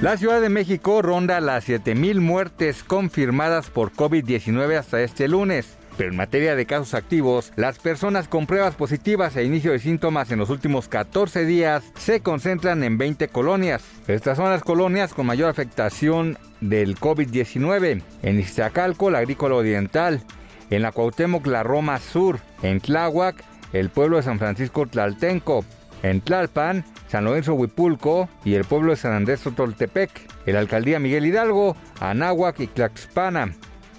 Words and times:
La 0.00 0.16
Ciudad 0.16 0.40
de 0.40 0.48
México 0.48 1.02
ronda 1.02 1.42
las 1.42 1.68
7.000 1.68 2.20
muertes 2.20 2.82
confirmadas 2.84 3.68
por 3.68 3.92
COVID-19 3.92 4.78
hasta 4.78 5.02
este 5.02 5.28
lunes. 5.28 5.76
Pero 5.98 6.08
en 6.08 6.16
materia 6.16 6.56
de 6.56 6.64
casos 6.64 6.94
activos, 6.94 7.52
las 7.56 7.78
personas 7.78 8.26
con 8.26 8.46
pruebas 8.46 8.74
positivas 8.76 9.36
e 9.36 9.44
inicio 9.44 9.72
de 9.72 9.78
síntomas 9.78 10.30
en 10.30 10.38
los 10.38 10.48
últimos 10.48 10.88
14 10.88 11.44
días 11.44 11.84
se 11.98 12.20
concentran 12.20 12.82
en 12.82 12.96
20 12.96 13.28
colonias. 13.28 13.82
Estas 14.08 14.38
son 14.38 14.48
las 14.48 14.64
colonias 14.64 15.12
con 15.12 15.26
mayor 15.26 15.50
afectación 15.50 16.38
del 16.62 16.96
COVID-19. 16.96 18.00
En 18.22 18.40
Iztacalco, 18.40 19.10
la 19.10 19.18
Agrícola 19.18 19.56
Oriental. 19.56 20.22
En 20.70 20.80
la 20.80 20.92
Cuauhtémoc, 20.92 21.46
la 21.46 21.62
Roma 21.62 21.98
Sur. 21.98 22.38
En 22.62 22.80
Tláhuac, 22.80 23.44
el 23.74 23.90
pueblo 23.90 24.16
de 24.16 24.22
San 24.22 24.38
Francisco 24.38 24.86
Tlaltenco. 24.86 25.62
En 26.02 26.20
Tlalpan, 26.20 26.84
San 27.08 27.24
Lorenzo 27.24 27.54
Huipulco 27.54 28.28
y 28.44 28.54
el 28.54 28.64
pueblo 28.64 28.92
de 28.92 28.96
San 28.96 29.12
Andrés 29.12 29.40
Totoltepec, 29.40 30.10
el 30.46 30.56
alcaldía 30.56 30.98
Miguel 30.98 31.26
Hidalgo, 31.26 31.76
Anáhuac 32.00 32.60
y 32.60 32.66
Tlaxpana, 32.66 33.54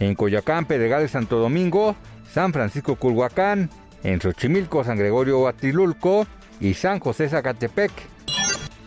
en 0.00 0.14
Coyoacán, 0.14 0.64
Pedregal 0.64 1.02
de 1.02 1.08
Santo 1.08 1.38
Domingo, 1.38 1.96
San 2.30 2.52
Francisco 2.52 2.96
Culhuacán, 2.96 3.70
en 4.02 4.20
Xochimilco, 4.20 4.84
San 4.84 4.98
Gregorio 4.98 5.46
Atilulco 5.46 6.26
y 6.60 6.74
San 6.74 6.98
José 6.98 7.28
Zacatepec. 7.28 7.92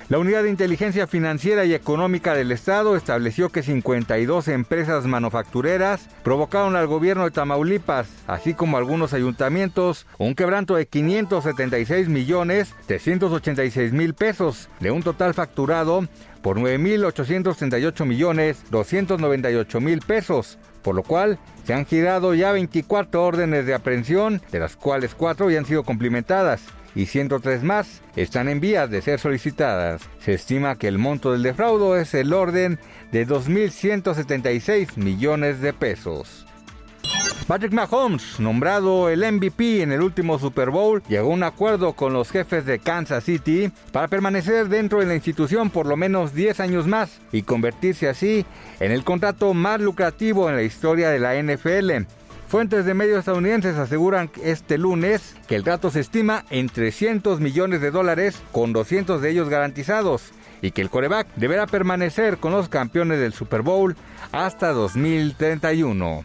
La 0.07 0.19
Unidad 0.19 0.43
de 0.43 0.51
Inteligencia 0.51 1.07
Financiera 1.07 1.65
y 1.65 1.73
Económica 1.73 2.35
del 2.35 2.51
Estado 2.51 2.95
estableció 2.95 3.49
que 3.49 3.63
52 3.63 4.49
empresas 4.49 5.07
manufactureras 5.07 6.07
provocaron 6.21 6.75
al 6.75 6.85
gobierno 6.85 7.23
de 7.23 7.31
Tamaulipas, 7.31 8.07
así 8.27 8.53
como 8.53 8.77
algunos 8.77 9.13
ayuntamientos, 9.13 10.05
un 10.19 10.35
quebranto 10.35 10.75
de 10.75 10.85
576 10.85 12.07
millones 12.07 12.75
386 12.85 13.93
mil 13.93 14.13
pesos, 14.13 14.69
de 14.79 14.91
un 14.91 15.01
total 15.01 15.33
facturado 15.33 16.07
por 16.43 16.59
9.838 16.59 18.05
millones 18.05 18.63
298 18.69 19.81
mil 19.81 20.01
pesos, 20.01 20.59
por 20.83 20.93
lo 20.93 21.01
cual 21.01 21.39
se 21.63 21.73
han 21.73 21.87
girado 21.87 22.35
ya 22.35 22.51
24 22.51 23.23
órdenes 23.23 23.65
de 23.65 23.73
aprehensión, 23.73 24.39
de 24.51 24.59
las 24.59 24.75
cuales 24.75 25.15
4 25.15 25.49
ya 25.49 25.57
han 25.57 25.65
sido 25.65 25.81
cumplimentadas 25.81 26.61
y 26.95 27.05
103 27.05 27.63
más 27.63 28.01
están 28.15 28.49
en 28.49 28.59
vías 28.59 28.89
de 28.89 29.01
ser 29.01 29.19
solicitadas. 29.19 30.01
Se 30.19 30.33
estima 30.33 30.77
que 30.77 30.87
el 30.87 30.97
monto 30.97 31.33
del 31.33 31.43
defraudo 31.43 31.97
es 31.97 32.13
el 32.13 32.33
orden 32.33 32.79
de 33.11 33.27
2.176 33.27 34.97
millones 34.97 35.61
de 35.61 35.73
pesos. 35.73 36.45
Patrick 37.47 37.73
Mahomes, 37.73 38.39
nombrado 38.39 39.07
el 39.09 39.19
MVP 39.19 39.83
en 39.83 39.91
el 39.91 40.01
último 40.01 40.39
Super 40.39 40.71
Bowl, 40.71 41.03
llegó 41.07 41.29
a 41.29 41.33
un 41.33 41.43
acuerdo 41.43 41.93
con 41.93 42.11
los 42.11 42.31
jefes 42.31 42.65
de 42.65 42.79
Kansas 42.79 43.23
City 43.23 43.71
para 43.91 44.07
permanecer 44.07 44.67
dentro 44.67 44.99
de 44.99 45.05
la 45.05 45.13
institución 45.13 45.69
por 45.69 45.85
lo 45.85 45.95
menos 45.95 46.33
10 46.33 46.59
años 46.59 46.87
más 46.87 47.21
y 47.31 47.43
convertirse 47.43 48.09
así 48.09 48.47
en 48.79 48.91
el 48.91 49.03
contrato 49.03 49.53
más 49.53 49.79
lucrativo 49.79 50.49
en 50.49 50.55
la 50.55 50.63
historia 50.63 51.11
de 51.11 51.19
la 51.19 51.35
NFL. 51.35 52.07
Fuentes 52.47 52.85
de 52.85 52.93
medios 52.93 53.19
estadounidenses 53.19 53.75
aseguran 53.75 54.29
este 54.43 54.77
lunes 54.77 55.35
que 55.47 55.55
el 55.55 55.63
trato 55.63 55.89
se 55.89 55.99
estima 55.99 56.45
en 56.51 56.69
300 56.69 57.39
millones 57.39 57.81
de 57.81 57.89
dólares, 57.89 58.41
con 58.51 58.71
200 58.71 59.19
de 59.21 59.31
ellos 59.31 59.49
garantizados, 59.49 60.31
y 60.61 60.71
que 60.71 60.81
el 60.81 60.91
coreback 60.91 61.27
deberá 61.35 61.65
permanecer 61.65 62.37
con 62.37 62.51
los 62.51 62.69
campeones 62.69 63.19
del 63.19 63.33
Super 63.33 63.63
Bowl 63.63 63.95
hasta 64.31 64.71
2031. 64.73 66.23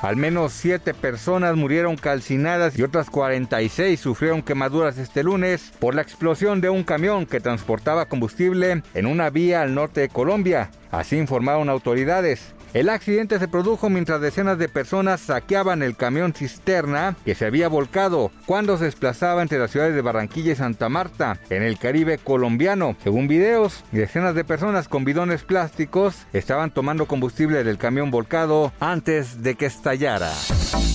Al 0.00 0.14
menos 0.14 0.52
7 0.52 0.94
personas 0.94 1.56
murieron 1.56 1.96
calcinadas 1.96 2.78
y 2.78 2.84
otras 2.84 3.10
46 3.10 3.98
sufrieron 3.98 4.42
quemaduras 4.42 4.96
este 4.96 5.24
lunes 5.24 5.72
por 5.80 5.96
la 5.96 6.02
explosión 6.02 6.60
de 6.60 6.70
un 6.70 6.84
camión 6.84 7.26
que 7.26 7.40
transportaba 7.40 8.06
combustible 8.06 8.84
en 8.94 9.06
una 9.06 9.30
vía 9.30 9.62
al 9.62 9.74
norte 9.74 10.02
de 10.02 10.08
Colombia. 10.08 10.70
Así 10.90 11.16
informaron 11.16 11.68
autoridades. 11.68 12.54
El 12.74 12.90
accidente 12.90 13.38
se 13.38 13.48
produjo 13.48 13.88
mientras 13.88 14.20
decenas 14.20 14.58
de 14.58 14.68
personas 14.68 15.22
saqueaban 15.22 15.82
el 15.82 15.96
camión 15.96 16.34
cisterna 16.34 17.16
que 17.24 17.34
se 17.34 17.46
había 17.46 17.68
volcado 17.68 18.30
cuando 18.44 18.76
se 18.76 18.84
desplazaba 18.84 19.40
entre 19.40 19.58
las 19.58 19.70
ciudades 19.70 19.94
de 19.94 20.02
Barranquilla 20.02 20.52
y 20.52 20.56
Santa 20.56 20.90
Marta, 20.90 21.40
en 21.48 21.62
el 21.62 21.78
Caribe 21.78 22.18
colombiano. 22.18 22.94
Según 23.02 23.26
videos, 23.26 23.84
decenas 23.90 24.34
de 24.34 24.44
personas 24.44 24.86
con 24.86 25.04
bidones 25.04 25.42
plásticos 25.44 26.26
estaban 26.32 26.70
tomando 26.70 27.06
combustible 27.06 27.64
del 27.64 27.78
camión 27.78 28.10
volcado 28.10 28.72
antes 28.80 29.42
de 29.42 29.54
que 29.54 29.66
estallara. 29.66 30.32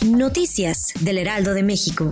Noticias 0.05 0.93
del 0.99 1.17
Heraldo 1.17 1.53
de 1.53 1.63
México. 1.63 2.11